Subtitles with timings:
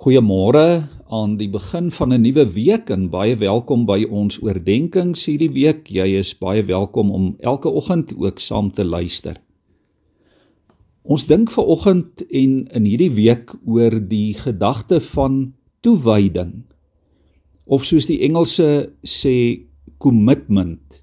[0.00, 5.52] Goeiemôre aan die begin van 'n nuwe week en baie welkom by ons oordeenkings hierdie
[5.52, 5.90] week.
[5.90, 9.36] Jy is baie welkom om elke oggend ook saam te luister.
[11.02, 16.64] Ons dink ver oggend en in hierdie week oor die gedagte van toewyding
[17.64, 19.66] of soos die Engelse sê
[19.98, 21.02] commitment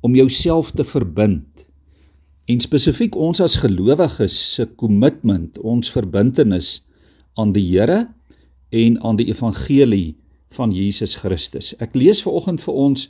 [0.00, 1.66] om jouself te verbind.
[2.46, 6.86] En spesifiek ons as gelowiges se commitment, ons verbintenis
[7.34, 8.14] aan die Here
[8.68, 10.16] en aan die evangelie
[10.48, 11.74] van Jesus Christus.
[11.78, 13.08] Ek lees ver oggend vir ons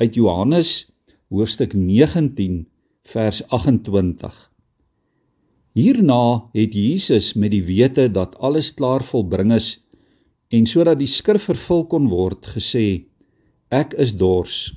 [0.00, 0.90] uit Johannes
[1.30, 2.66] hoofstuk 19
[3.02, 4.50] vers 28.
[5.72, 9.78] Hierna het Jesus met die wete dat alles klaar volbring is
[10.50, 13.06] en sodat die skrif vervul kon word gesê
[13.70, 14.74] ek is dors.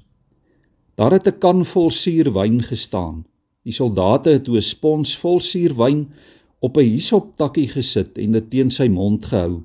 [0.95, 3.26] Daar het 'n kan vol suurwyn gestaan.
[3.64, 6.12] Die soldate het 'n spons vol suurwyn
[6.59, 9.64] op 'n hisoptakkie gesit en dit teen sy mond gehou.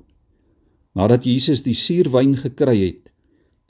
[0.97, 3.11] Nadat Jesus die suurwyn gekry het,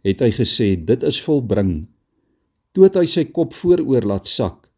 [0.05, 1.87] het hy gesê: "Dit is volbring."
[2.71, 4.69] Toe het hy sy kop vooroor laat sak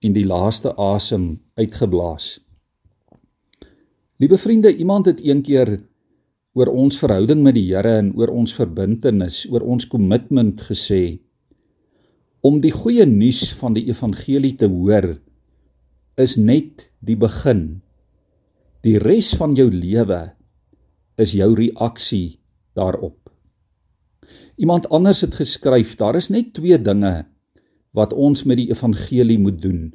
[0.00, 2.40] en die laaste asem uitgeblaas.
[4.22, 5.82] Liewe vriende, iemand het eendag
[6.54, 11.18] oor ons verhouding met die Here en oor ons verbintenis, oor ons kommitment gesê:
[12.40, 15.18] "Om die goeie nuus van die evangelie te hoor
[16.16, 17.80] is net die begin.
[18.84, 20.32] Die res van jou lewe
[21.22, 22.40] is jou reaksie
[22.76, 23.18] daarop.
[24.60, 27.24] Iemand anders het geskryf, daar is net twee dinge
[27.96, 29.90] wat ons met die evangelie moet doen.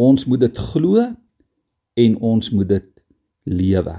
[0.00, 1.04] Ons moet dit glo
[1.94, 3.04] en ons moet dit
[3.44, 3.96] lewe.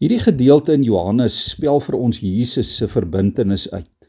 [0.00, 4.08] Hierdie gedeelte in Johannes spel vir ons Jesus se verbintenis uit.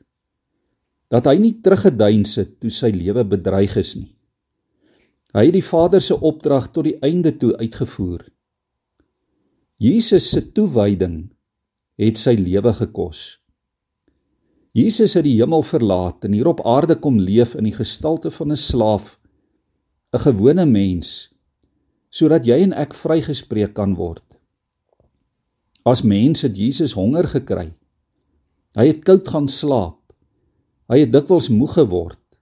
[1.11, 4.14] Dat hy nie teruggeduins het toe sy lewe bedreig is nie.
[5.36, 8.23] Hy het die Vader se opdrag tot die einde toe uitgevoer.
[9.81, 11.31] Jesus se toewyding
[11.97, 13.39] het sy lewe gekos.
[14.77, 18.52] Jesus het die hemel verlaat en hier op aarde kom leef in die gestalte van
[18.53, 19.17] 'n slaaf,
[20.14, 21.33] 'n gewone mens,
[22.14, 24.37] sodat jy en ek vrygespreek kan word.
[25.83, 27.73] As mens het Jesus honger gekry.
[28.77, 30.14] Hy het koud gaan slaap.
[30.89, 32.37] Hy het dikwels moeg geword.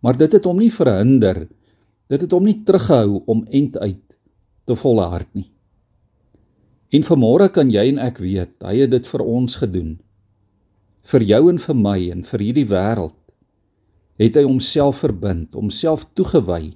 [0.00, 1.48] Maar dit het hom nie verhinder,
[2.08, 4.16] dit het hom nie teruggehou om end uit
[4.64, 5.55] te volhard nie.
[6.96, 9.96] En vanmôre kan jy en ek weet, hy het dit vir ons gedoen.
[11.06, 13.16] Vir jou en vir my en vir hierdie wêreld
[14.16, 16.72] het hy homself verbind, homself toegewy.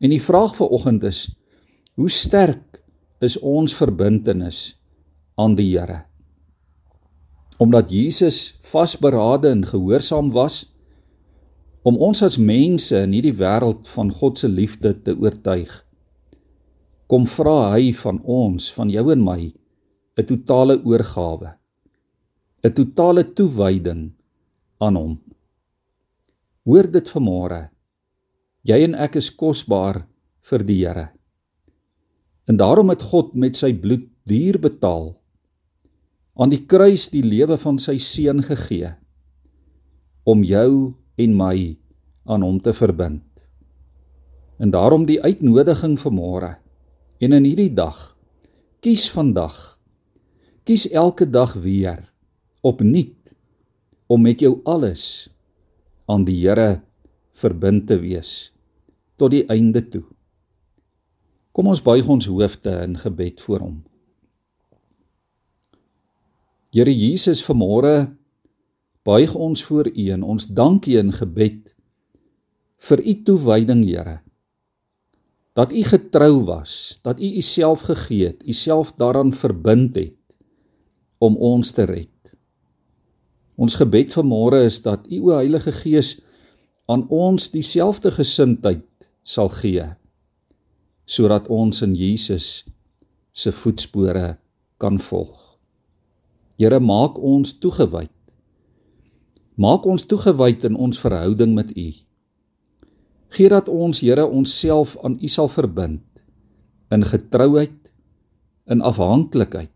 [0.00, 1.26] En die vraag vir oggend is:
[2.00, 2.80] hoe sterk
[3.20, 4.78] is ons verbintenis
[5.36, 6.06] aan die Here?
[7.60, 10.64] Omdat Jesus vasberade en gehoorsaam was
[11.84, 15.85] om ons as mense in hierdie wêreld van God se liefde te oortuig
[17.06, 19.52] kom vra hy van ons, van jou en my,
[20.16, 21.54] 'n totale oorgawe,
[22.64, 24.12] 'n totale toewyding
[24.80, 25.18] aan hom.
[26.66, 27.68] Hoor dit vanmôre.
[28.64, 30.06] Jy en ek is kosbaar
[30.42, 31.10] vir die Here.
[32.48, 35.16] En daarom het God met sy bloed duur betaal
[36.36, 38.90] aan die kruis die lewe van sy seun gegee
[40.24, 41.76] om jou en my
[42.26, 43.22] aan hom te verbind.
[44.58, 46.56] En daarom die uitnodiging vir môre
[47.16, 48.12] En in hierdie dag
[48.84, 49.76] kies vandag
[50.68, 52.02] kies elke dag weer
[52.66, 53.32] opnuut
[54.10, 55.30] om met jou alles
[56.10, 56.82] aan die Here
[57.36, 58.52] verbind te wees
[59.16, 60.04] tot die einde toe.
[61.56, 63.78] Kom ons buig ons hoofde in gebed voor hom.
[66.76, 68.10] Here Jesus, vanmôre
[69.08, 71.72] buig ons voor U en ons dank U in gebed
[72.90, 74.20] vir U toewyding, Here
[75.56, 80.36] dat u getrou was, dat u uself gegee het, uself daaraan verbind het
[81.18, 82.12] om ons te red.
[83.56, 86.18] Ons gebed vanmôre is dat u o Heilige Gees
[86.86, 89.94] aan ons dieselfde gesindheid sal gee
[91.06, 92.64] sodat ons in Jesus
[93.30, 94.36] se voetspore
[94.82, 95.38] kan volg.
[96.58, 98.10] Here maak ons toegewyd.
[99.54, 101.86] Maak ons toegewyd in ons verhouding met U.
[103.36, 106.02] Gee dat ons Here onsself aan U sal verbind
[106.94, 107.90] in getrouheid,
[108.70, 109.70] in afhanklikheid,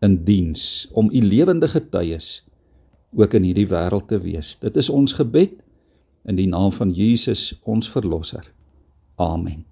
[0.00, 2.46] in diens om U lewende getuies
[3.16, 4.56] ook in hierdie wêreld te wees.
[4.60, 5.64] Dit is ons gebed
[6.26, 8.44] in die naam van Jesus ons verlosser.
[9.16, 9.64] Amen.